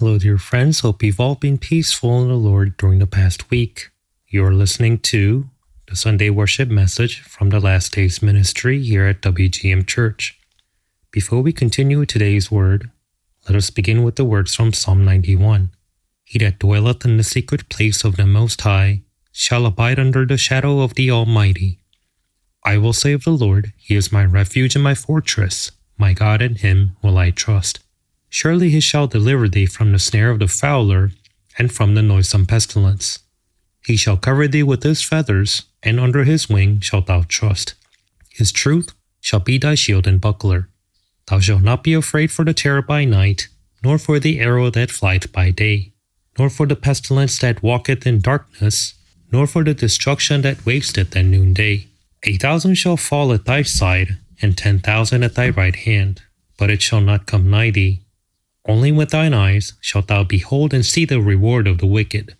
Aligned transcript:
Hello, 0.00 0.16
dear 0.16 0.38
friends. 0.38 0.80
Hope 0.80 1.02
you've 1.02 1.20
all 1.20 1.34
been 1.34 1.58
peaceful 1.58 2.22
in 2.22 2.28
the 2.28 2.34
Lord 2.34 2.74
during 2.78 3.00
the 3.00 3.06
past 3.06 3.50
week. 3.50 3.90
You're 4.28 4.54
listening 4.54 4.98
to 5.00 5.50
the 5.88 5.94
Sunday 5.94 6.30
worship 6.30 6.70
message 6.70 7.20
from 7.20 7.50
the 7.50 7.60
Last 7.60 7.92
Days 7.92 8.22
Ministry 8.22 8.82
here 8.82 9.04
at 9.04 9.20
WGM 9.20 9.86
Church. 9.86 10.40
Before 11.10 11.42
we 11.42 11.52
continue 11.52 12.06
today's 12.06 12.50
word, 12.50 12.90
let 13.46 13.54
us 13.54 13.68
begin 13.68 14.02
with 14.02 14.16
the 14.16 14.24
words 14.24 14.54
from 14.54 14.72
Psalm 14.72 15.04
91. 15.04 15.68
He 16.24 16.38
that 16.38 16.60
dwelleth 16.60 17.04
in 17.04 17.18
the 17.18 17.22
secret 17.22 17.68
place 17.68 18.02
of 18.02 18.16
the 18.16 18.24
Most 18.24 18.62
High 18.62 19.02
shall 19.32 19.66
abide 19.66 19.98
under 19.98 20.24
the 20.24 20.38
shadow 20.38 20.80
of 20.80 20.94
the 20.94 21.10
Almighty. 21.10 21.78
I 22.64 22.78
will 22.78 22.94
say 22.94 23.12
of 23.12 23.24
the 23.24 23.32
Lord, 23.32 23.74
He 23.76 23.96
is 23.96 24.10
my 24.10 24.24
refuge 24.24 24.74
and 24.74 24.82
my 24.82 24.94
fortress. 24.94 25.72
My 25.98 26.14
God, 26.14 26.40
in 26.40 26.54
Him 26.54 26.96
will 27.02 27.18
I 27.18 27.32
trust. 27.32 27.80
Surely 28.30 28.70
he 28.70 28.80
shall 28.80 29.06
deliver 29.06 29.48
thee 29.48 29.66
from 29.66 29.92
the 29.92 29.98
snare 29.98 30.30
of 30.30 30.38
the 30.38 30.48
fowler 30.48 31.10
and 31.58 31.72
from 31.72 31.94
the 31.94 32.02
noisome 32.02 32.46
pestilence. 32.46 33.18
He 33.84 33.96
shall 33.96 34.16
cover 34.16 34.46
thee 34.46 34.62
with 34.62 34.82
his 34.82 35.02
feathers, 35.02 35.64
and 35.82 35.98
under 35.98 36.24
his 36.24 36.48
wing 36.48 36.80
shalt 36.80 37.06
thou 37.06 37.24
trust. 37.28 37.74
His 38.30 38.52
truth 38.52 38.94
shall 39.20 39.40
be 39.40 39.58
thy 39.58 39.74
shield 39.74 40.06
and 40.06 40.20
buckler. 40.20 40.68
Thou 41.26 41.40
shalt 41.40 41.62
not 41.62 41.82
be 41.82 41.92
afraid 41.92 42.30
for 42.30 42.44
the 42.44 42.54
terror 42.54 42.82
by 42.82 43.04
night, 43.04 43.48
nor 43.82 43.98
for 43.98 44.18
the 44.18 44.40
arrow 44.40 44.70
that 44.70 44.90
flieth 44.90 45.32
by 45.32 45.50
day, 45.50 45.92
nor 46.38 46.48
for 46.50 46.66
the 46.66 46.76
pestilence 46.76 47.38
that 47.38 47.62
walketh 47.62 48.06
in 48.06 48.20
darkness, 48.20 48.94
nor 49.32 49.46
for 49.46 49.64
the 49.64 49.74
destruction 49.74 50.42
that 50.42 50.64
wasteth 50.64 51.16
at 51.16 51.24
noonday. 51.24 51.86
A 52.24 52.36
thousand 52.36 52.76
shall 52.76 52.96
fall 52.96 53.32
at 53.32 53.44
thy 53.44 53.62
side, 53.62 54.18
and 54.42 54.56
ten 54.56 54.78
thousand 54.78 55.22
at 55.22 55.34
thy 55.34 55.50
right 55.50 55.76
hand, 55.76 56.22
but 56.58 56.70
it 56.70 56.82
shall 56.82 57.00
not 57.00 57.26
come 57.26 57.50
nigh 57.50 57.70
thee. 57.70 58.00
Only 58.70 58.92
with 58.92 59.10
thine 59.10 59.34
eyes 59.34 59.72
shalt 59.80 60.06
thou 60.06 60.22
behold 60.22 60.72
and 60.72 60.86
see 60.86 61.04
the 61.04 61.20
reward 61.20 61.66
of 61.66 61.78
the 61.78 61.86
wicked. 61.86 62.36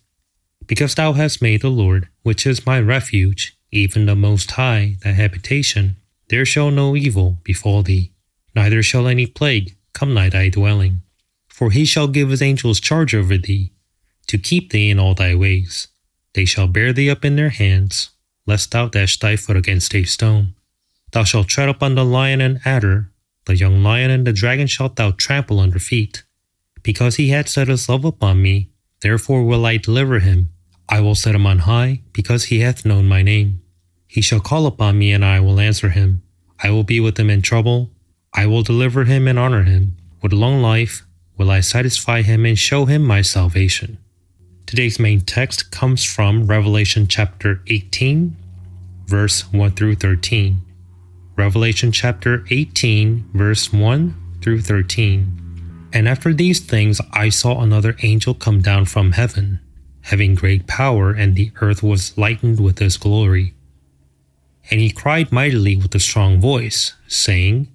Because 0.64 0.94
thou 0.94 1.14
hast 1.14 1.42
made 1.42 1.60
the 1.60 1.70
Lord, 1.70 2.08
which 2.22 2.46
is 2.46 2.64
my 2.64 2.78
refuge, 2.78 3.56
even 3.72 4.06
the 4.06 4.14
Most 4.14 4.52
High, 4.52 4.96
thy 5.02 5.10
habitation, 5.10 5.96
there 6.28 6.46
shall 6.46 6.70
no 6.70 6.94
evil 6.94 7.38
befall 7.42 7.82
thee, 7.82 8.12
neither 8.54 8.80
shall 8.80 9.08
any 9.08 9.26
plague 9.26 9.74
come 9.92 10.14
nigh 10.14 10.28
thy 10.28 10.50
dwelling. 10.50 11.02
For 11.48 11.72
he 11.72 11.84
shall 11.84 12.06
give 12.06 12.30
his 12.30 12.42
angels 12.42 12.78
charge 12.78 13.12
over 13.12 13.36
thee, 13.36 13.72
to 14.28 14.38
keep 14.38 14.70
thee 14.70 14.88
in 14.88 15.00
all 15.00 15.14
thy 15.14 15.34
ways. 15.34 15.88
They 16.34 16.44
shall 16.44 16.68
bear 16.68 16.92
thee 16.92 17.10
up 17.10 17.24
in 17.24 17.34
their 17.34 17.50
hands, 17.50 18.10
lest 18.46 18.70
thou 18.70 18.86
dash 18.86 19.18
thy 19.18 19.34
foot 19.34 19.56
against 19.56 19.96
a 19.96 20.04
stone. 20.04 20.54
Thou 21.10 21.24
shalt 21.24 21.48
tread 21.48 21.68
upon 21.68 21.96
the 21.96 22.04
lion 22.04 22.40
and 22.40 22.60
adder, 22.64 23.10
the 23.50 23.56
young 23.56 23.82
lion 23.82 24.12
and 24.12 24.24
the 24.24 24.32
dragon 24.32 24.68
shalt 24.68 24.94
thou 24.94 25.10
trample 25.10 25.58
under 25.58 25.80
feet. 25.80 26.22
Because 26.84 27.16
he 27.16 27.30
hath 27.30 27.48
set 27.48 27.66
his 27.66 27.88
love 27.88 28.04
upon 28.04 28.40
me, 28.40 28.70
therefore 29.00 29.42
will 29.42 29.66
I 29.66 29.76
deliver 29.76 30.20
him. 30.20 30.50
I 30.88 31.00
will 31.00 31.16
set 31.16 31.34
him 31.34 31.46
on 31.46 31.60
high, 31.70 32.02
because 32.12 32.44
he 32.44 32.60
hath 32.60 32.86
known 32.86 33.06
my 33.08 33.22
name. 33.22 33.60
He 34.06 34.20
shall 34.20 34.38
call 34.38 34.66
upon 34.66 35.00
me, 35.00 35.10
and 35.10 35.24
I 35.24 35.40
will 35.40 35.58
answer 35.58 35.88
him. 35.88 36.22
I 36.62 36.70
will 36.70 36.84
be 36.84 37.00
with 37.00 37.18
him 37.18 37.28
in 37.28 37.42
trouble. 37.42 37.90
I 38.32 38.46
will 38.46 38.62
deliver 38.62 39.04
him 39.04 39.26
and 39.26 39.38
honor 39.38 39.64
him. 39.64 39.96
With 40.22 40.32
long 40.32 40.62
life 40.62 41.04
will 41.36 41.50
I 41.50 41.58
satisfy 41.58 42.22
him 42.22 42.46
and 42.46 42.56
show 42.56 42.84
him 42.84 43.02
my 43.02 43.20
salvation. 43.20 43.98
Today's 44.66 45.00
main 45.00 45.22
text 45.22 45.72
comes 45.72 46.04
from 46.04 46.46
Revelation 46.46 47.08
chapter 47.08 47.62
18, 47.66 48.36
verse 49.06 49.52
1 49.52 49.72
through 49.72 49.96
13. 49.96 50.69
Revelation 51.40 51.90
chapter 51.90 52.44
18, 52.50 53.30
verse 53.32 53.72
1 53.72 54.14
through 54.42 54.60
13. 54.60 55.88
And 55.90 56.06
after 56.06 56.34
these 56.34 56.60
things 56.60 57.00
I 57.14 57.30
saw 57.30 57.62
another 57.62 57.96
angel 58.02 58.34
come 58.34 58.60
down 58.60 58.84
from 58.84 59.12
heaven, 59.12 59.58
having 60.02 60.34
great 60.34 60.66
power, 60.66 61.12
and 61.12 61.34
the 61.34 61.50
earth 61.62 61.82
was 61.82 62.16
lightened 62.18 62.60
with 62.60 62.78
his 62.78 62.98
glory. 62.98 63.54
And 64.70 64.80
he 64.80 64.90
cried 64.90 65.32
mightily 65.32 65.76
with 65.76 65.94
a 65.94 65.98
strong 65.98 66.42
voice, 66.42 66.92
saying, 67.08 67.68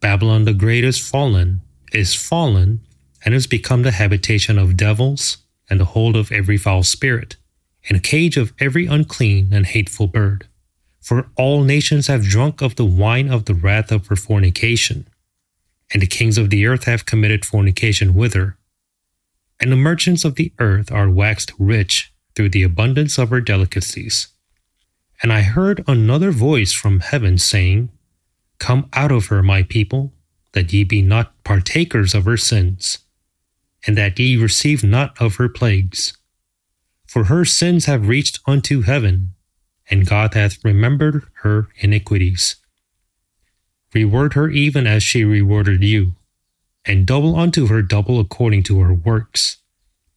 Babylon 0.00 0.46
the 0.46 0.54
great 0.54 0.82
is 0.82 0.98
fallen, 0.98 1.60
is 1.92 2.14
fallen, 2.14 2.80
and 3.26 3.34
is 3.34 3.46
become 3.46 3.82
the 3.82 3.90
habitation 3.90 4.58
of 4.58 4.74
devils, 4.74 5.36
and 5.68 5.78
the 5.78 5.92
hold 5.92 6.16
of 6.16 6.32
every 6.32 6.56
foul 6.56 6.82
spirit, 6.82 7.36
and 7.90 7.98
a 7.98 8.00
cage 8.00 8.38
of 8.38 8.54
every 8.58 8.86
unclean 8.86 9.52
and 9.52 9.66
hateful 9.66 10.06
bird 10.06 10.48
for 11.06 11.30
all 11.36 11.62
nations 11.62 12.08
have 12.08 12.24
drunk 12.24 12.60
of 12.60 12.74
the 12.74 12.84
wine 12.84 13.28
of 13.28 13.44
the 13.44 13.54
wrath 13.54 13.92
of 13.92 14.08
her 14.08 14.16
fornication, 14.16 15.06
and 15.92 16.02
the 16.02 16.06
kings 16.06 16.36
of 16.36 16.50
the 16.50 16.66
earth 16.66 16.82
have 16.82 17.06
committed 17.06 17.44
fornication 17.44 18.12
with 18.12 18.34
her. 18.34 18.58
And 19.60 19.70
the 19.70 19.76
merchants 19.76 20.24
of 20.24 20.34
the 20.34 20.52
earth 20.58 20.90
are 20.90 21.08
waxed 21.08 21.52
rich 21.60 22.12
through 22.34 22.48
the 22.48 22.64
abundance 22.64 23.18
of 23.18 23.30
her 23.30 23.40
delicacies. 23.40 24.26
And 25.22 25.32
I 25.32 25.42
heard 25.42 25.84
another 25.86 26.32
voice 26.32 26.72
from 26.72 26.98
heaven 26.98 27.38
saying, 27.38 27.88
Come 28.58 28.88
out 28.92 29.12
of 29.12 29.26
her, 29.26 29.44
my 29.44 29.62
people, 29.62 30.12
that 30.54 30.72
ye 30.72 30.82
be 30.82 31.02
not 31.02 31.40
partakers 31.44 32.16
of 32.16 32.24
her 32.24 32.36
sins, 32.36 32.98
and 33.86 33.96
that 33.96 34.18
ye 34.18 34.36
receive 34.36 34.82
not 34.82 35.16
of 35.22 35.36
her 35.36 35.48
plagues. 35.48 36.18
For 37.06 37.24
her 37.24 37.44
sins 37.44 37.84
have 37.84 38.08
reached 38.08 38.40
unto 38.44 38.82
heaven, 38.82 39.35
and 39.90 40.06
God 40.06 40.34
hath 40.34 40.64
remembered 40.64 41.24
her 41.42 41.68
iniquities. 41.78 42.56
Reward 43.94 44.34
her 44.34 44.48
even 44.50 44.86
as 44.86 45.02
she 45.02 45.24
rewarded 45.24 45.82
you, 45.82 46.14
and 46.84 47.06
double 47.06 47.36
unto 47.36 47.66
her 47.68 47.82
double 47.82 48.20
according 48.20 48.62
to 48.64 48.80
her 48.80 48.94
works. 48.94 49.58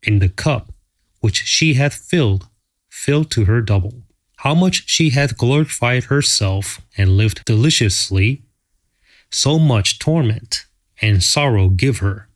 In 0.03 0.19
the 0.19 0.30
cup 0.30 0.72
which 1.19 1.44
she 1.46 1.74
hath 1.74 1.94
filled, 1.94 2.47
fill 2.90 3.25
to 3.25 3.46
her 3.46 3.62
double. 3.62 3.94
How 4.38 4.56
much 4.56 4.90
she 4.90 5.09
hath 5.09 5.38
glorified 5.38 6.06
herself 6.06 6.81
and 6.97 7.18
lived 7.18 7.44
deliciously, 7.46 8.44
so 9.31 9.59
much 9.59 10.00
torment 10.00 10.66
and 11.01 11.22
sorrow 11.24 11.69
give 11.69 11.97
her. 11.97 12.30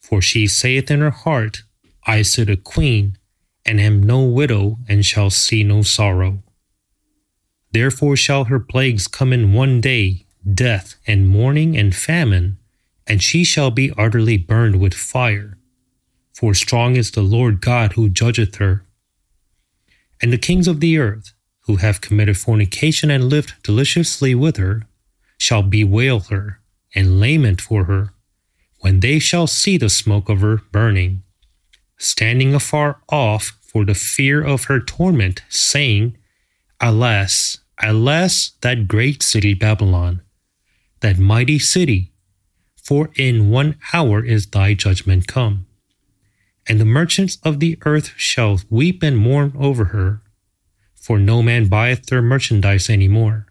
For 0.00 0.22
she 0.22 0.46
saith 0.46 0.90
in 0.90 1.00
her 1.00 1.10
heart, 1.10 1.62
I 2.06 2.22
sit 2.22 2.48
a 2.48 2.56
queen, 2.56 3.18
and 3.64 3.80
am 3.80 4.02
no 4.02 4.22
widow, 4.24 4.78
and 4.88 5.04
shall 5.04 5.30
see 5.30 5.62
no 5.62 5.82
sorrow. 5.82 6.42
Therefore 7.72 8.16
shall 8.16 8.44
her 8.44 8.60
plagues 8.60 9.06
come 9.08 9.32
in 9.32 9.52
one 9.52 9.80
day, 9.80 10.26
death, 10.52 10.96
and 11.06 11.28
mourning, 11.28 11.76
and 11.76 11.94
famine, 11.94 12.58
and 13.06 13.22
she 13.22 13.44
shall 13.44 13.70
be 13.70 13.92
utterly 13.96 14.36
burned 14.36 14.80
with 14.80 14.94
fire. 14.94 15.56
For 16.34 16.54
strong 16.54 16.96
is 16.96 17.10
the 17.10 17.22
Lord 17.22 17.60
God 17.60 17.94
who 17.94 18.08
judgeth 18.08 18.56
her. 18.56 18.84
And 20.20 20.32
the 20.32 20.38
kings 20.38 20.68
of 20.68 20.80
the 20.80 20.98
earth, 20.98 21.32
who 21.66 21.76
have 21.76 22.00
committed 22.00 22.36
fornication 22.36 23.10
and 23.10 23.28
lived 23.28 23.54
deliciously 23.62 24.34
with 24.34 24.56
her, 24.56 24.82
shall 25.38 25.62
bewail 25.62 26.20
her, 26.20 26.60
and 26.94 27.18
lament 27.20 27.60
for 27.60 27.84
her, 27.84 28.12
when 28.80 29.00
they 29.00 29.18
shall 29.18 29.46
see 29.46 29.76
the 29.76 29.88
smoke 29.88 30.28
of 30.28 30.40
her 30.40 30.58
burning, 30.72 31.22
standing 31.98 32.54
afar 32.54 33.00
off 33.08 33.56
for 33.62 33.84
the 33.84 33.94
fear 33.94 34.42
of 34.42 34.64
her 34.64 34.80
torment, 34.80 35.42
saying, 35.48 36.16
Alas, 36.80 37.58
Alas, 37.82 38.52
that 38.60 38.86
great 38.86 39.22
city 39.22 39.54
Babylon, 39.54 40.22
that 41.00 41.18
mighty 41.18 41.58
city, 41.58 42.12
for 42.76 43.10
in 43.16 43.50
one 43.50 43.76
hour 43.92 44.24
is 44.24 44.46
thy 44.46 44.74
judgment 44.74 45.26
come. 45.26 45.66
And 46.68 46.80
the 46.80 46.84
merchants 46.84 47.38
of 47.42 47.58
the 47.58 47.76
earth 47.84 48.12
shall 48.16 48.60
weep 48.70 49.02
and 49.02 49.18
mourn 49.18 49.52
over 49.58 49.86
her, 49.86 50.22
for 50.94 51.18
no 51.18 51.42
man 51.42 51.66
buyeth 51.66 52.06
their 52.06 52.22
merchandise 52.22 52.88
any 52.88 53.08
more. 53.08 53.46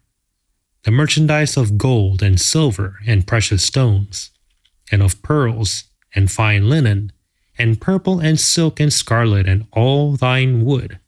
The 0.84 0.92
merchandise 0.92 1.58
of 1.58 1.78
gold 1.78 2.24
and 2.24 2.40
silver 2.40 3.00
and 3.06 3.28
precious 3.28 3.64
stones, 3.64 4.32
and 4.92 5.04
of 5.04 5.22
pearls 5.22 5.84
and 6.16 6.32
fine 6.32 6.70
linen, 6.70 7.12
and 7.58 7.82
purple 7.82 8.22
and 8.22 8.40
silk 8.40 8.80
and 8.80 8.94
scarlet 8.94 9.48
and 9.48 9.68
all 9.74 10.16
thyine 10.16 10.64
wood, 10.64 11.00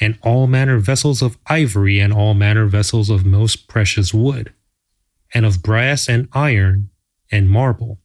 and 0.00 0.18
all 0.22 0.46
manner 0.46 0.78
vessels 0.78 1.20
of 1.20 1.38
ivory, 1.46 2.00
and 2.00 2.12
all 2.12 2.34
manner 2.34 2.66
vessels 2.66 3.10
of 3.10 3.24
most 3.26 3.68
precious 3.68 4.14
wood, 4.14 4.52
and 5.34 5.44
of 5.44 5.62
brass 5.62 6.08
and 6.08 6.28
iron 6.32 6.90
and 7.30 7.50
marble, 7.50 7.98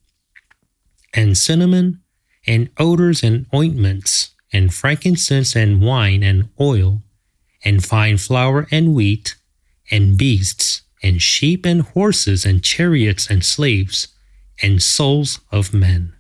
and 1.14 1.38
cinnamon, 1.38 2.02
and 2.46 2.70
odors 2.78 3.24
and 3.24 3.46
ointments, 3.54 4.32
and 4.52 4.74
frankincense 4.74 5.56
and 5.56 5.82
wine 5.82 6.22
and 6.22 6.50
oil, 6.60 7.02
and 7.64 7.84
fine 7.84 8.18
flour 8.18 8.68
and 8.72 8.94
wheat, 8.94 9.36
and 9.90 10.18
beasts, 10.18 10.82
and 11.02 11.22
sheep 11.22 11.66
and 11.66 11.82
horses, 11.82 12.46
and 12.46 12.64
chariots 12.64 13.30
and 13.30 13.44
slaves, 13.44 14.10
and 14.62 14.82
souls 14.82 15.40
of 15.52 15.74
men. 15.74 16.14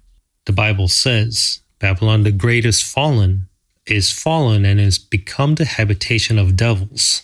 The 0.45 0.54
Bible 0.54 0.88
says, 0.88 1.62
Babylon 1.80 2.24
the 2.24 2.31
Great 2.31 2.66
is 2.66 2.81
fallen 2.81 3.48
is 3.88 4.12
fallen 4.12 4.66
and 4.66 4.80
is 4.80 4.98
become 4.98 5.56
the 5.56 5.66
habitation 5.66 6.40
of 6.40 6.56
devils, 6.56 7.24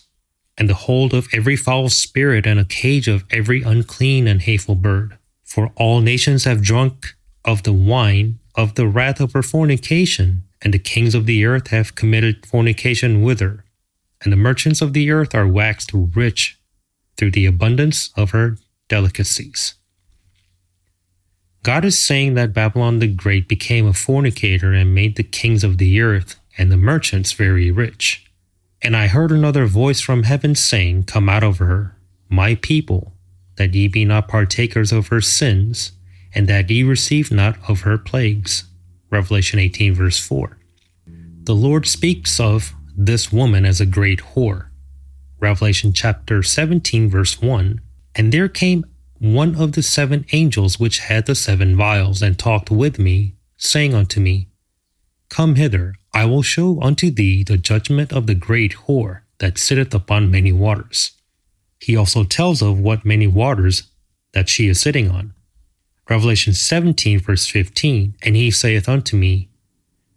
and 0.57 0.69
the 0.69 0.73
hold 0.75 1.13
of 1.13 1.27
every 1.33 1.55
foul 1.55 1.89
spirit, 1.89 2.45
and 2.45 2.59
a 2.59 2.65
cage 2.65 3.07
of 3.07 3.23
every 3.31 3.61
unclean 3.63 4.27
and 4.27 4.41
hateful 4.41 4.75
bird. 4.75 5.17
For 5.43 5.71
all 5.75 6.01
nations 6.01 6.45
have 6.45 6.61
drunk 6.61 7.15
of 7.43 7.63
the 7.63 7.73
wine 7.73 8.39
of 8.55 8.75
the 8.75 8.87
wrath 8.87 9.19
of 9.19 9.33
her 9.33 9.43
fornication, 9.43 10.43
and 10.61 10.73
the 10.73 10.79
kings 10.79 11.15
of 11.15 11.25
the 11.25 11.45
earth 11.45 11.67
have 11.67 11.95
committed 11.95 12.45
fornication 12.45 13.23
with 13.23 13.39
her, 13.39 13.65
and 14.21 14.31
the 14.31 14.37
merchants 14.37 14.81
of 14.81 14.93
the 14.93 15.09
earth 15.09 15.33
are 15.33 15.47
waxed 15.47 15.91
rich 15.93 16.59
through 17.17 17.31
the 17.31 17.45
abundance 17.45 18.11
of 18.15 18.31
her 18.31 18.57
delicacies. 18.87 19.75
God 21.63 21.85
is 21.85 22.03
saying 22.03 22.33
that 22.33 22.53
Babylon 22.53 22.99
the 22.99 23.07
Great 23.07 23.47
became 23.47 23.87
a 23.87 23.93
fornicator 23.93 24.73
and 24.73 24.95
made 24.95 25.15
the 25.15 25.23
kings 25.23 25.63
of 25.63 25.77
the 25.77 26.01
earth 26.01 26.35
and 26.57 26.71
the 26.71 26.77
merchants 26.77 27.31
very 27.31 27.71
rich. 27.71 28.25
And 28.81 28.95
I 28.95 29.07
heard 29.07 29.31
another 29.31 29.65
voice 29.65 30.01
from 30.01 30.23
heaven 30.23 30.55
saying, 30.55 31.03
Come 31.03 31.29
out 31.29 31.43
of 31.43 31.59
her, 31.59 31.95
my 32.29 32.55
people, 32.55 33.13
that 33.57 33.73
ye 33.73 33.87
be 33.87 34.05
not 34.05 34.27
partakers 34.27 34.91
of 34.91 35.07
her 35.07 35.21
sins, 35.21 35.91
and 36.33 36.47
that 36.47 36.69
ye 36.69 36.83
receive 36.83 37.31
not 37.31 37.57
of 37.67 37.81
her 37.81 37.97
plagues. 37.97 38.65
Revelation 39.09 39.59
18, 39.59 39.93
verse 39.93 40.19
4. 40.19 40.57
The 41.43 41.55
Lord 41.55 41.87
speaks 41.87 42.39
of 42.39 42.73
this 42.95 43.31
woman 43.31 43.65
as 43.65 43.81
a 43.81 43.85
great 43.85 44.19
whore. 44.19 44.67
Revelation 45.39 45.91
chapter 45.91 46.43
17, 46.43 47.09
verse 47.09 47.41
1. 47.41 47.81
And 48.15 48.31
there 48.31 48.47
came 48.47 48.85
one 49.19 49.55
of 49.55 49.73
the 49.73 49.83
seven 49.83 50.25
angels 50.31 50.79
which 50.79 50.99
had 50.99 51.25
the 51.25 51.35
seven 51.35 51.75
vials, 51.75 52.21
and 52.21 52.37
talked 52.37 52.71
with 52.71 52.97
me, 52.97 53.35
saying 53.57 53.93
unto 53.93 54.19
me, 54.19 54.47
Come 55.31 55.55
hither, 55.55 55.95
I 56.13 56.25
will 56.25 56.41
show 56.41 56.81
unto 56.81 57.09
thee 57.09 57.41
the 57.41 57.57
judgment 57.57 58.11
of 58.11 58.27
the 58.27 58.35
great 58.35 58.73
whore 58.73 59.21
that 59.39 59.57
sitteth 59.57 59.93
upon 59.93 60.29
many 60.29 60.51
waters. 60.51 61.11
He 61.79 61.95
also 61.95 62.25
tells 62.25 62.61
of 62.61 62.77
what 62.77 63.05
many 63.05 63.27
waters 63.27 63.83
that 64.33 64.49
she 64.49 64.67
is 64.67 64.81
sitting 64.81 65.09
on. 65.09 65.33
Revelation 66.09 66.51
17, 66.51 67.21
verse 67.21 67.47
15 67.47 68.15
And 68.21 68.35
he 68.35 68.51
saith 68.51 68.89
unto 68.89 69.15
me, 69.15 69.47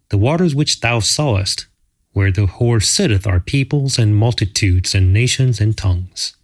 The 0.09 0.17
waters 0.17 0.53
which 0.53 0.81
thou 0.81 0.99
sawest, 0.99 1.67
where 2.11 2.31
the 2.31 2.47
whore 2.47 2.83
sitteth, 2.83 3.25
are 3.25 3.39
peoples 3.39 3.97
and 3.97 4.17
multitudes 4.17 4.93
and 4.93 5.13
nations 5.13 5.61
and 5.61 5.77
tongues. 5.77 6.35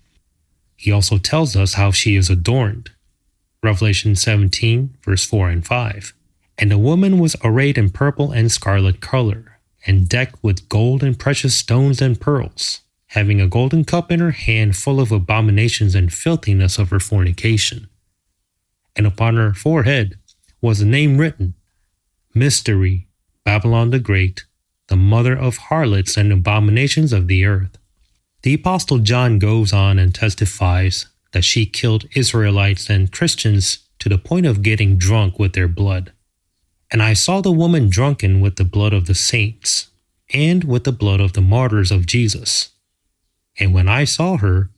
He 0.78 0.94
also 0.94 1.18
tells 1.18 1.58
us 1.58 1.74
how 1.74 1.92
she 1.92 2.16
is 2.16 2.30
adorned. 2.30 2.92
Revelation 3.62 4.16
17, 4.16 4.96
verse 5.04 5.26
4 5.26 5.50
and 5.50 5.68
5. 5.68 6.14
And 6.58 6.72
the 6.72 6.78
woman 6.78 7.20
was 7.20 7.36
arrayed 7.44 7.78
in 7.78 7.90
purple 7.90 8.32
and 8.32 8.52
scarlet 8.52 9.02
color, 9.02 9.60
and 9.86 10.08
decked 10.08 10.36
with 10.44 10.70
gold 10.70 11.04
and 11.04 11.18
precious 11.18 11.56
stones 11.56 12.02
and 12.02 12.20
pearls, 12.20 12.82
having 13.08 13.42
a 13.42 13.48
golden 13.48 13.84
cup 13.84 14.12
in 14.12 14.20
her 14.20 14.32
hand 14.32 14.76
full 14.76 15.00
of 15.00 15.12
abominations 15.12 15.96
and 15.96 16.14
filthiness 16.14 16.78
of 16.78 16.90
her 16.90 17.00
fornication. 17.00 17.90
And 18.96 19.08
upon 19.08 19.38
her 19.38 19.54
forehead 19.54 20.18
was 20.62 20.82
a 20.82 20.86
name 20.86 21.18
written 21.18 21.56
Mystery, 22.34 23.08
Babylon 23.44 23.90
the 23.90 24.00
Great, 24.00 24.46
the 24.88 24.96
mother 24.96 25.36
of 25.38 25.58
harlots 25.58 26.18
and 26.18 26.32
abominations 26.32 27.12
of 27.14 27.28
the 27.28 27.46
earth. 27.46 27.78
The 28.44 28.54
Apostle 28.54 29.00
John 29.00 29.40
goes 29.40 29.74
on 29.74 30.00
and 30.00 30.14
testifies 30.14 31.08
that 31.32 31.44
she 31.44 31.66
killed 31.66 32.06
Israelites 32.16 32.90
and 32.90 33.12
Christians 33.12 33.80
to 34.00 34.10
the 34.10 34.18
point 34.18 34.46
of 34.46 34.62
getting 34.62 34.98
drunk 34.98 35.40
with 35.40 35.54
their 35.54 35.68
blood. 35.68 36.12
And 36.92 37.02
I 37.02 37.14
saw 37.14 37.42
the 37.42 37.52
woman 37.52 37.90
drunken 37.90 38.42
with 38.42 38.58
the 38.58 38.66
blood 38.66 38.94
of 38.94 39.06
the 39.06 39.16
saints 39.16 39.90
and 40.34 40.64
with 40.64 40.84
the 40.84 40.92
blood 40.92 41.22
of 41.22 41.34
the 41.34 41.42
martyrs 41.42 41.92
of 41.92 42.06
Jesus. 42.06 42.70
And 43.60 43.74
when 43.74 43.88
I 43.88 44.04
saw 44.04 44.38
her, 44.38 44.70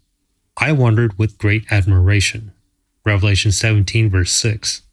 I 0.57 0.71
wondered 0.71 1.18
with 1.18 1.38
great 1.38 1.65
admiration. 1.71 2.51
Revelation 3.06 3.51
17, 3.51 4.10
verse 4.10 4.31
6. 4.31 4.83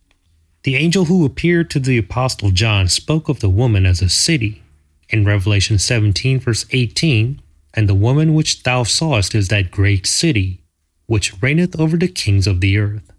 The 0.63 0.77
angel 0.77 1.07
who 1.07 1.25
appeared 1.25 1.71
to 1.71 1.79
the 1.79 1.99
Apostle 1.99 2.51
John 2.51 2.89
spoke 2.89 3.29
of 3.29 3.41
the 3.41 3.49
woman 3.49 3.87
as 3.87 4.03
a 4.03 4.09
city. 4.09 4.63
In 5.09 5.25
Revelation 5.25 5.79
17, 5.79 6.41
verse 6.41 6.67
18, 6.71 7.41
and 7.75 7.89
the 7.89 7.95
woman 7.95 8.35
which 8.35 8.63
thou 8.63 8.83
sawest 8.83 9.35
is 9.35 9.49
that 9.49 9.71
great 9.71 10.07
city, 10.07 10.63
which 11.07 11.41
reigneth 11.43 11.79
over 11.79 11.97
the 11.97 12.09
kings 12.09 12.47
of 12.47 12.61
the 12.61 12.79
earth. 12.79 13.11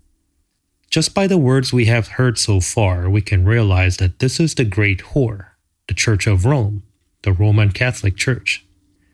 Just 0.91 1.13
by 1.13 1.25
the 1.25 1.38
words 1.38 1.71
we 1.71 1.85
have 1.85 2.19
heard 2.19 2.38
so 2.38 2.59
far, 2.59 3.09
we 3.09 3.21
can 3.21 3.45
realize 3.45 3.95
that 3.97 4.19
this 4.19 4.41
is 4.41 4.55
the 4.55 4.65
great 4.65 4.99
whore, 4.99 5.45
the 5.88 5.93
Church 5.93 6.27
of 6.27 6.43
Rome, 6.43 6.83
the 7.21 7.31
Roman 7.31 7.71
Catholic 7.71 8.17
Church, 8.17 8.65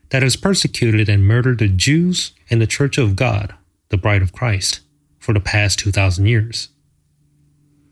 that 0.10 0.24
has 0.24 0.36
persecuted 0.36 1.08
and 1.08 1.28
murdered 1.28 1.60
the 1.60 1.68
Jews 1.68 2.32
and 2.50 2.60
the 2.60 2.66
Church 2.66 2.98
of 2.98 3.16
God, 3.16 3.54
the 3.90 3.98
Bride 3.98 4.24
of 4.24 4.34
Christ, 4.34 4.80
for 5.20 5.34
the 5.34 5.40
past 5.40 5.78
2,000 5.78 6.26
years. 6.26 6.70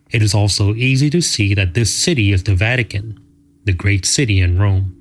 It 0.10 0.24
is 0.24 0.34
also 0.34 0.74
easy 0.74 1.12
to 1.12 1.22
see 1.22 1.54
that 1.54 1.76
this 1.76 1.94
city 1.94 2.32
is 2.32 2.42
the 2.42 2.56
Vatican, 2.56 3.20
the 3.66 3.74
great 3.74 4.04
city 4.04 4.42
in 4.42 4.58
Rome. 4.58 4.96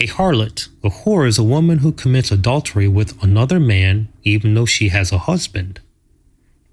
A 0.00 0.06
harlot, 0.06 0.68
a 0.84 0.90
whore, 0.90 1.26
is 1.26 1.38
a 1.38 1.42
woman 1.42 1.78
who 1.78 1.92
commits 1.92 2.30
adultery 2.30 2.88
with 2.88 3.22
another 3.22 3.58
man 3.58 4.12
even 4.22 4.52
though 4.52 4.66
she 4.66 4.90
has 4.90 5.12
a 5.12 5.18
husband. 5.18 5.80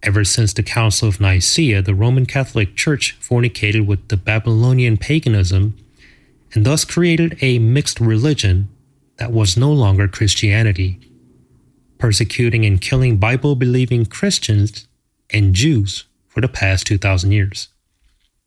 Ever 0.03 0.23
since 0.23 0.53
the 0.53 0.63
Council 0.63 1.07
of 1.07 1.19
Nicaea, 1.19 1.81
the 1.81 1.95
Roman 1.95 2.25
Catholic 2.25 2.75
Church 2.75 3.17
fornicated 3.21 3.87
with 3.87 4.09
the 4.09 4.17
Babylonian 4.17 4.97
paganism 4.97 5.75
and 6.53 6.65
thus 6.65 6.85
created 6.85 7.37
a 7.41 7.57
mixed 7.57 7.99
religion 7.99 8.69
that 9.17 9.31
was 9.31 9.57
no 9.57 9.71
longer 9.71 10.07
Christianity, 10.07 10.99
persecuting 11.97 12.65
and 12.65 12.81
killing 12.81 13.17
Bible 13.17 13.55
believing 13.55 14.05
Christians 14.05 14.87
and 15.31 15.55
Jews 15.55 16.03
for 16.27 16.41
the 16.41 16.47
past 16.47 16.85
2,000 16.85 17.31
years. 17.31 17.69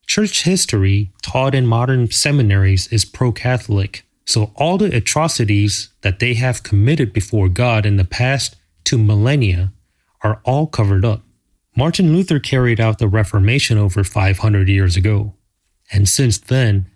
Church 0.07 0.45
history 0.45 1.11
taught 1.23 1.55
in 1.55 1.67
modern 1.67 2.11
seminaries 2.11 2.87
is 2.93 3.05
pro 3.05 3.33
Catholic 3.33 4.07
so 4.27 4.51
all 4.57 4.77
the 4.77 4.95
atrocities 4.95 5.91
that 6.03 6.19
they 6.19 6.35
have 6.35 6.65
committed 6.65 7.13
before 7.13 7.49
God 7.49 7.87
in 7.87 7.97
the 7.97 8.05
past 8.05 8.57
two 8.85 8.99
millennia 8.99 9.73
are 10.23 10.41
all 10.45 10.67
covered 10.67 11.05
up. 11.05 11.23
Martin 11.77 12.15
Luther 12.15 12.39
carried 12.39 12.81
out 12.81 12.99
the 12.99 13.07
Reformation 13.07 13.77
over 13.77 14.03
500 14.03 14.69
years 14.69 14.97
ago. 14.97 15.35
And 15.93 16.09
since 16.09 16.39
then, 16.39 16.87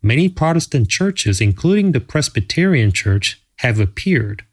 many 0.00 0.30
Protestant 0.30 0.88
churches, 0.88 1.42
including 1.42 1.92
the 1.92 2.00
Presbyterian 2.00 2.90
Church, 2.90 3.42
have 3.56 3.78
appeared. 3.78 4.44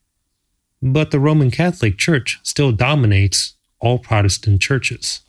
But 0.81 1.11
the 1.11 1.21
Roman 1.21 1.51
Catholic 1.51 1.97
Church 1.97 2.39
still 2.43 2.73
dominates 2.73 3.53
all 3.79 3.97
Protestant 3.97 4.61
churches. 4.61 5.21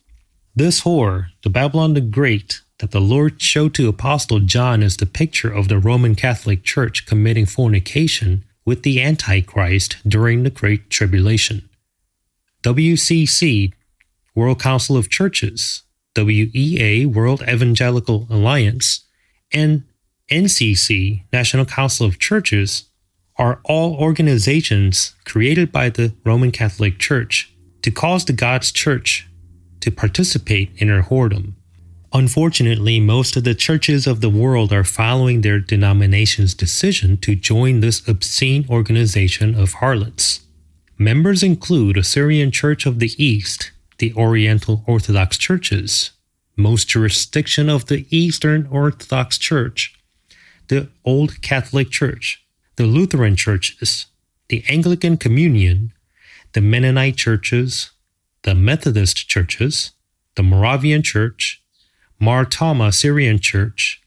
This 0.53 0.81
whore, 0.81 1.27
the 1.43 1.49
Babylon 1.49 1.93
the 1.93 2.01
Great, 2.01 2.61
that 2.79 2.91
the 2.91 2.99
Lord 2.99 3.41
showed 3.41 3.73
to 3.75 3.87
Apostle 3.87 4.39
John 4.39 4.83
is 4.83 4.97
the 4.97 5.05
picture 5.05 5.51
of 5.51 5.69
the 5.69 5.79
Roman 5.79 6.15
Catholic 6.15 6.63
Church 6.63 7.05
committing 7.05 7.45
fornication 7.45 8.43
with 8.65 8.83
the 8.83 9.01
Antichrist 9.01 9.97
during 10.05 10.43
the 10.43 10.49
Great 10.49 10.89
Tribulation. 10.89 11.69
WCC, 12.61 13.73
World 14.39 14.61
Council 14.61 14.95
of 14.95 15.09
Churches, 15.09 15.83
WEA, 16.15 17.05
World 17.05 17.41
Evangelical 17.41 18.25
Alliance, 18.29 19.05
and 19.51 19.83
NCC, 20.31 21.23
National 21.33 21.65
Council 21.65 22.07
of 22.07 22.19
Churches, 22.19 22.85
are 23.37 23.59
all 23.65 23.95
organizations 23.95 25.13
created 25.25 25.73
by 25.73 25.89
the 25.89 26.13
Roman 26.23 26.51
Catholic 26.51 26.99
Church 26.99 27.53
to 27.81 27.91
cause 27.91 28.23
the 28.23 28.31
God's 28.31 28.71
Church 28.71 29.27
to 29.81 29.91
participate 29.91 30.71
in 30.77 30.87
her 30.87 31.01
whoredom. 31.01 31.55
Unfortunately, 32.13 32.97
most 33.01 33.35
of 33.35 33.43
the 33.43 33.53
churches 33.53 34.07
of 34.07 34.21
the 34.21 34.29
world 34.29 34.71
are 34.71 34.85
following 34.85 35.41
their 35.41 35.59
denomination's 35.59 36.53
decision 36.53 37.17
to 37.17 37.35
join 37.35 37.81
this 37.81 38.07
obscene 38.07 38.65
organization 38.69 39.53
of 39.53 39.73
harlots. 39.73 40.39
Members 40.97 41.43
include 41.43 41.97
Assyrian 41.97 42.51
Church 42.51 42.85
of 42.85 42.99
the 42.99 43.11
East, 43.21 43.71
the 43.99 44.13
Oriental 44.13 44.83
Orthodox 44.87 45.37
Churches, 45.37 46.11
most 46.55 46.87
jurisdiction 46.87 47.69
of 47.69 47.85
the 47.85 48.05
Eastern 48.09 48.67
Orthodox 48.67 49.37
Church, 49.37 49.93
the 50.67 50.89
Old 51.05 51.41
Catholic 51.41 51.89
Church, 51.89 52.43
the 52.77 52.85
Lutheran 52.85 53.35
churches, 53.35 54.07
the 54.47 54.63
Anglican 54.67 55.17
Communion, 55.17 55.93
the 56.53 56.61
Mennonite 56.61 57.17
churches, 57.17 57.91
the 58.43 58.55
Methodist 58.55 59.27
churches, 59.27 59.91
the 60.35 60.43
Moravian 60.43 61.03
Church, 61.03 61.61
Mar 62.19 62.45
Thoma 62.45 62.91
Syrian 62.91 63.39
Church, 63.39 64.01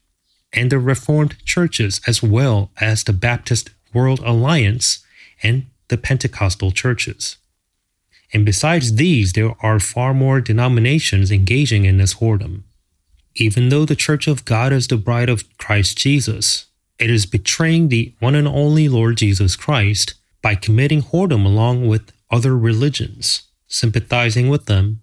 and 0.51 0.71
the 0.71 0.79
Reformed 0.79 1.35
churches, 1.45 2.01
as 2.07 2.21
well 2.21 2.71
as 2.79 3.03
the 3.03 3.13
Baptist 3.13 3.69
World 3.93 4.19
Alliance 4.21 5.03
and 5.41 5.67
the 5.87 5.97
Pentecostal 5.97 6.71
churches. 6.71 7.37
And 8.33 8.45
besides 8.45 8.95
these, 8.95 9.33
there 9.33 9.53
are 9.61 9.79
far 9.79 10.13
more 10.13 10.41
denominations 10.41 11.31
engaging 11.31 11.85
in 11.85 11.97
this 11.97 12.15
whoredom. 12.15 12.63
Even 13.35 13.69
though 13.69 13.85
the 13.85 13.95
Church 13.95 14.27
of 14.27 14.45
God 14.45 14.73
is 14.73 14.87
the 14.87 14.97
bride 14.97 15.29
of 15.29 15.45
Christ 15.57 15.97
Jesus, 15.97 16.65
it 16.99 17.09
is 17.09 17.25
betraying 17.25 17.89
the 17.89 18.13
one 18.19 18.35
and 18.35 18.47
only 18.47 18.89
Lord 18.89 19.17
Jesus 19.17 19.55
Christ 19.55 20.15
by 20.41 20.55
committing 20.55 21.03
whoredom 21.03 21.45
along 21.45 21.87
with 21.87 22.11
other 22.29 22.57
religions, 22.57 23.43
sympathizing 23.67 24.49
with 24.49 24.65
them, 24.65 25.01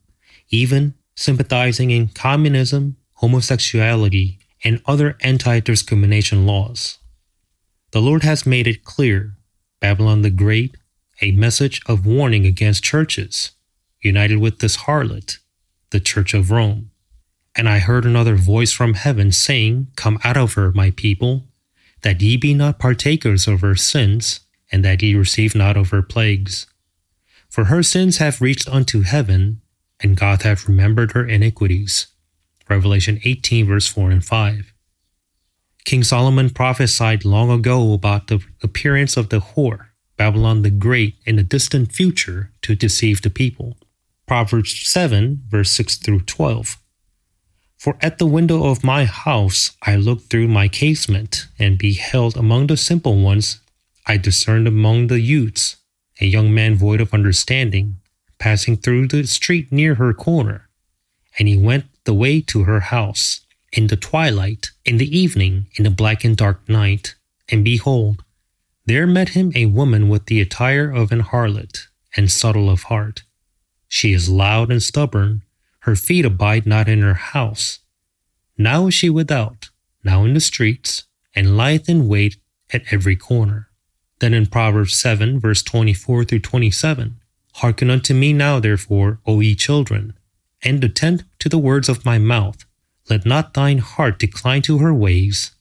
even 0.51 0.95
sympathizing 1.15 1.91
in 1.91 2.09
communism, 2.09 2.97
homosexuality, 3.15 4.39
and 4.65 4.83
other 4.87 5.17
anti 5.21 5.61
discrimination 5.61 6.47
laws. 6.47 6.99
The 7.93 8.01
Lord 8.01 8.23
has 8.23 8.47
made 8.47 8.67
it 8.67 8.85
clear 8.85 9.37
Babylon 9.81 10.23
the 10.23 10.31
Great, 10.31 10.77
a 11.21 11.33
message 11.33 11.81
of 11.87 12.07
warning 12.07 12.47
against 12.47 12.83
churches, 12.83 13.53
united 14.01 14.39
with 14.39 14.59
this 14.59 14.79
harlot, 14.79 15.39
the 15.91 16.01
Church 16.01 16.35
of 16.35 16.51
Rome. 16.51 16.91
And 17.55 17.69
I 17.69 17.79
heard 17.79 18.05
another 18.05 18.37
voice 18.37 18.73
from 18.73 18.95
heaven 18.95 19.33
saying, 19.33 19.89
Come 19.97 20.19
out 20.25 20.37
of 20.37 20.55
her, 20.55 20.73
my 20.73 20.93
people, 20.93 21.45
that 22.03 22.23
ye 22.23 22.37
be 22.37 22.55
not 22.55 22.79
partakers 22.79 23.47
of 23.47 23.61
her 23.61 23.75
sins, 23.75 24.41
and 24.73 24.85
that 24.85 25.03
ye 25.03 25.15
receive 25.15 25.55
not 25.55 25.77
of 25.77 25.91
her 25.91 26.03
plagues. 26.03 26.67
For 27.49 27.65
her 27.65 27.83
sins 27.83 28.19
have 28.19 28.41
reached 28.41 28.69
unto 28.69 29.03
heaven, 29.03 29.61
and 29.99 30.17
God 30.17 30.43
hath 30.43 30.69
remembered 30.69 31.13
her 31.13 31.27
iniquities. 31.27 32.07
Revelation 32.69 33.21
18, 33.25 33.67
verse 33.67 33.89
4 33.89 34.11
and 34.11 34.25
5. 34.25 34.73
King 35.85 36.05
Solomon 36.05 36.51
prophesied 36.51 37.25
long 37.25 37.51
ago 37.51 37.93
about 37.93 38.29
the 38.29 38.41
appearance 38.63 39.17
of 39.17 39.31
the 39.31 39.41
whore, 39.41 39.90
Babylon 40.21 40.61
the 40.61 40.71
Great, 40.71 41.15
in 41.25 41.37
the 41.37 41.43
distant 41.43 41.93
future 41.93 42.53
to 42.61 42.75
deceive 42.75 43.23
the 43.23 43.31
people. 43.31 43.79
Proverbs 44.27 44.87
7, 44.87 45.45
verse 45.49 45.71
6 45.71 45.97
through 45.97 46.21
12. 46.21 46.77
For 47.79 47.97
at 48.03 48.19
the 48.19 48.27
window 48.27 48.65
of 48.65 48.85
my 48.85 49.07
house 49.07 49.71
I 49.81 49.97
looked 49.97 50.29
through 50.29 50.49
my 50.49 50.69
casement, 50.69 51.47
and 51.59 51.79
beheld 51.79 52.37
among 52.37 52.67
the 52.67 52.77
simple 52.77 53.17
ones, 53.19 53.61
I 54.07 54.19
discerned 54.19 54.69
among 54.69 55.07
the 55.07 55.21
youths 55.21 55.77
a 56.21 56.27
young 56.27 56.53
man 56.53 56.75
void 56.75 57.01
of 57.01 57.15
understanding, 57.15 57.97
passing 58.39 58.77
through 58.77 59.09
the 59.09 59.27
street 59.27 59.73
near 59.73 59.95
her 59.95 60.13
corner. 60.13 60.69
And 61.39 61.49
he 61.49 61.57
went 61.57 61.87
the 62.05 62.13
way 62.13 62.43
to 62.43 62.65
her 62.65 62.81
house, 62.81 63.41
in 63.73 63.87
the 63.87 63.97
twilight, 63.97 64.71
in 64.85 64.99
the 64.99 65.19
evening, 65.19 65.69
in 65.77 65.85
the 65.85 65.91
black 65.91 66.25
and 66.25 66.37
dark 66.37 66.69
night. 66.69 67.15
And 67.49 67.65
behold, 67.65 68.23
there 68.87 69.07
met 69.07 69.31
him 69.31 69.53
a 69.55 69.67
woman 69.67 70.09
with 70.09 70.27
the 70.27 70.41
attire 70.41 70.91
of 70.91 71.13
an 71.13 71.21
harlot, 71.21 71.87
and 72.17 72.31
subtle 72.31 72.69
of 72.69 72.85
heart. 72.85 73.23
She 73.89 74.13
is 74.13 74.29
loud 74.29 74.71
and 74.71 74.83
stubborn, 74.83 75.43
her 75.81 75.97
feet 75.97 76.25
abide 76.25 76.67
not 76.67 76.89
in 76.89 77.03
her 77.03 77.15
house. 77.15 77.81
Now 78.59 78.89
is 78.89 78.95
she 78.95 79.09
without, 79.09 79.71
now 80.05 80.25
in 80.25 80.35
the 80.35 80.41
streets, 80.41 81.05
and 81.35 81.57
lieth 81.57 81.89
in 81.89 82.09
wait 82.09 82.37
at 82.73 82.83
every 82.91 83.17
corner. 83.17 83.69
Then 84.21 84.35
in 84.35 84.47
Proverbs 84.47 85.01
7, 85.01 85.41
verse 85.41 85.63
24 85.63 86.25
through 86.25 86.41
27, 86.41 87.21
Hearken 87.55 87.91
unto 87.91 88.15
me 88.15 88.33
now, 88.33 88.61
therefore, 88.61 89.21
O 89.27 89.41
ye 89.41 89.55
children, 89.55 90.15
and 90.63 90.83
attend 90.85 91.25
to 91.39 91.49
the 91.49 91.59
words 91.59 91.89
of 91.89 92.05
my 92.05 92.19
mouth. 92.19 92.65
Let 93.09 93.27
not 93.27 93.55
thine 93.55 93.79
heart 93.79 94.19
decline 94.19 94.63
to 94.63 94.79
her 94.79 94.95
ways. 94.95 95.53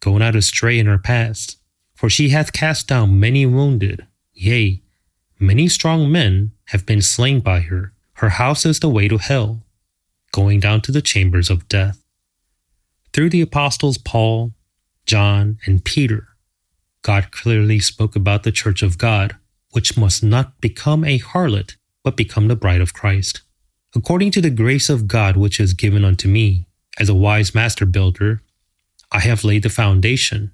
Go 0.00 0.16
not 0.16 0.36
astray 0.36 0.78
in 0.78 0.86
her 0.86 0.98
paths, 0.98 1.56
for 2.04 2.10
she 2.10 2.28
hath 2.28 2.52
cast 2.52 2.86
down 2.86 3.18
many 3.18 3.46
wounded. 3.46 4.06
Yea, 4.34 4.82
many 5.38 5.66
strong 5.66 6.12
men 6.12 6.52
have 6.66 6.84
been 6.84 7.00
slain 7.00 7.40
by 7.40 7.60
her. 7.60 7.94
Her 8.16 8.28
house 8.28 8.66
is 8.66 8.80
the 8.80 8.90
way 8.90 9.08
to 9.08 9.16
hell, 9.16 9.62
going 10.30 10.60
down 10.60 10.82
to 10.82 10.92
the 10.92 11.00
chambers 11.00 11.48
of 11.48 11.66
death. 11.66 12.04
Through 13.14 13.30
the 13.30 13.40
apostles 13.40 13.96
Paul, 13.96 14.52
John, 15.06 15.58
and 15.64 15.82
Peter, 15.82 16.28
God 17.00 17.30
clearly 17.30 17.78
spoke 17.78 18.14
about 18.14 18.42
the 18.42 18.52
church 18.52 18.82
of 18.82 18.98
God, 18.98 19.36
which 19.70 19.96
must 19.96 20.22
not 20.22 20.60
become 20.60 21.04
a 21.04 21.18
harlot, 21.18 21.76
but 22.02 22.18
become 22.18 22.48
the 22.48 22.54
bride 22.54 22.82
of 22.82 22.92
Christ. 22.92 23.40
According 23.96 24.30
to 24.32 24.42
the 24.42 24.50
grace 24.50 24.90
of 24.90 25.08
God 25.08 25.38
which 25.38 25.58
is 25.58 25.72
given 25.72 26.04
unto 26.04 26.28
me, 26.28 26.66
as 27.00 27.08
a 27.08 27.14
wise 27.14 27.54
master 27.54 27.86
builder, 27.86 28.42
I 29.10 29.20
have 29.20 29.42
laid 29.42 29.62
the 29.62 29.70
foundation, 29.70 30.52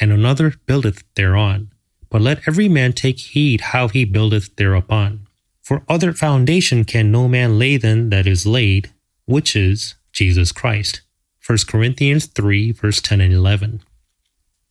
and 0.00 0.10
another 0.10 0.54
buildeth 0.66 1.04
thereon. 1.14 1.70
But 2.08 2.22
let 2.22 2.48
every 2.48 2.68
man 2.68 2.92
take 2.92 3.20
heed 3.20 3.60
how 3.60 3.88
he 3.88 4.04
buildeth 4.04 4.56
thereupon. 4.56 5.26
For 5.62 5.84
other 5.88 6.12
foundation 6.12 6.84
can 6.84 7.12
no 7.12 7.28
man 7.28 7.58
lay 7.58 7.76
than 7.76 8.08
that 8.10 8.26
is 8.26 8.46
laid, 8.46 8.90
which 9.26 9.54
is 9.54 9.94
Jesus 10.12 10.50
Christ. 10.50 11.02
1 11.46 11.58
Corinthians 11.68 12.26
3, 12.26 12.72
verse 12.72 13.00
10 13.00 13.20
and 13.20 13.32
11. 13.32 13.82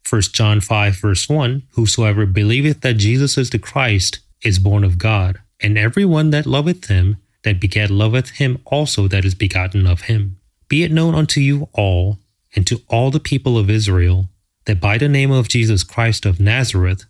1 0.10 0.22
John 0.34 0.60
5, 0.60 0.96
verse 0.98 1.30
1 1.30 1.64
Whosoever 1.72 2.26
believeth 2.26 2.82
that 2.82 2.98
Jesus 2.98 3.38
is 3.38 3.50
the 3.50 3.60
Christ 3.60 4.20
is 4.44 4.60
born 4.60 4.84
of 4.84 4.98
God, 4.98 5.40
and 5.62 5.78
every 5.78 6.06
one 6.06 6.32
that 6.32 6.46
loveth 6.46 6.88
him 6.88 7.18
that 7.44 7.62
begat 7.62 7.90
loveth 7.90 8.32
him 8.32 8.60
also 8.66 9.08
that 9.08 9.26
is 9.26 9.36
begotten 9.36 9.88
of 9.88 10.02
him. 10.02 10.38
Be 10.68 10.84
it 10.84 10.92
known 10.92 11.16
unto 11.16 11.40
you 11.40 11.70
all, 11.74 12.20
and 12.56 12.66
to 12.68 12.82
all 12.88 13.12
the 13.12 13.20
people 13.20 13.58
of 13.58 13.70
Israel, 13.70 14.30
that 14.70 14.80
by 14.80 15.00
the 15.00 15.10
name 15.10 15.32
of 15.32 15.48
Jesus 15.48 15.84
Christ 15.84 16.28
of 16.28 16.40
Nazareth, 16.40 17.06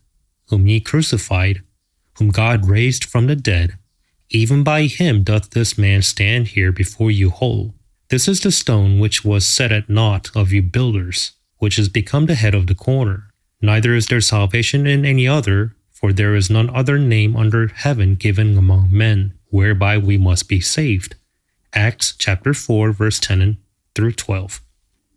whom 0.47 0.65
ye 0.65 0.79
crucified, 0.79 1.61
whom 2.17 2.29
God 2.29 2.65
raised 2.65 3.03
from 3.03 3.27
the 3.27 3.35
dead, 3.35 3.77
even 4.29 4.63
by 4.63 4.83
him 4.83 5.23
doth 5.23 5.49
this 5.49 5.77
man 5.77 6.01
stand 6.01 6.47
here 6.47 6.71
before 6.71 7.11
you 7.11 7.29
whole. 7.29 7.75
This 8.07 8.29
is 8.29 8.39
the 8.39 8.53
stone 8.53 8.97
which 8.97 9.25
was 9.25 9.45
set 9.45 9.73
at 9.73 9.89
naught 9.89 10.29
of 10.33 10.53
you 10.53 10.61
builders 10.61 11.33
which 11.57 11.75
has 11.75 11.89
become 11.89 12.27
the 12.27 12.35
head 12.35 12.55
of 12.55 12.67
the 12.67 12.75
corner. 12.75 13.29
Neither 13.61 13.93
is 13.93 14.07
there 14.07 14.21
salvation 14.21 14.87
in 14.87 15.03
any 15.05 15.27
other, 15.27 15.75
for 15.91 16.13
there 16.13 16.35
is 16.35 16.49
none 16.49 16.73
other 16.73 16.97
name 16.97 17.35
under 17.35 17.67
heaven 17.67 18.15
given 18.15 18.57
among 18.57 18.87
men, 18.89 19.33
whereby 19.47 19.97
we 19.97 20.17
must 20.17 20.47
be 20.47 20.61
saved. 20.61 21.15
Acts 21.73 22.15
chapter 22.17 22.53
4, 22.53 22.93
verse 22.93 23.19
10 23.19 23.57
through 23.95 24.13
12. 24.13 24.61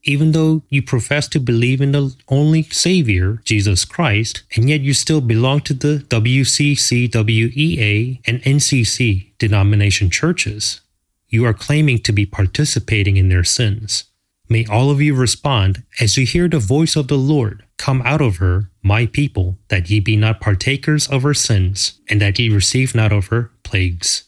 Even 0.04 0.32
though 0.32 0.62
you 0.68 0.82
profess 0.82 1.28
to 1.28 1.38
believe 1.38 1.80
in 1.80 1.92
the 1.92 2.14
only 2.28 2.64
Savior, 2.64 3.40
Jesus 3.44 3.84
Christ, 3.84 4.42
and 4.56 4.68
yet 4.68 4.80
you 4.80 4.94
still 4.94 5.20
belong 5.20 5.60
to 5.60 5.74
the 5.74 6.04
WCC, 6.08 7.08
WEA, 7.14 8.20
and 8.26 8.42
NCC 8.42 9.30
denomination 9.38 10.10
churches, 10.10 10.80
you 11.28 11.44
are 11.44 11.54
claiming 11.54 11.98
to 12.00 12.12
be 12.12 12.26
participating 12.26 13.16
in 13.16 13.28
their 13.28 13.44
sins. 13.44 14.04
May 14.48 14.66
all 14.66 14.90
of 14.90 15.00
you 15.00 15.14
respond 15.14 15.84
as 16.00 16.16
you 16.16 16.26
hear 16.26 16.48
the 16.48 16.58
voice 16.58 16.96
of 16.96 17.08
the 17.08 17.16
Lord 17.16 17.64
come 17.78 18.02
out 18.04 18.20
of 18.20 18.36
her, 18.36 18.70
my 18.82 19.06
people, 19.06 19.58
that 19.68 19.88
ye 19.88 19.98
be 19.98 20.16
not 20.16 20.40
partakers 20.40 21.08
of 21.08 21.22
her 21.22 21.34
sins, 21.34 22.00
and 22.08 22.20
that 22.20 22.38
ye 22.38 22.48
receive 22.48 22.94
not 22.94 23.12
of 23.12 23.28
her 23.28 23.50
plagues. 23.62 24.24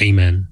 Amen. 0.00 0.48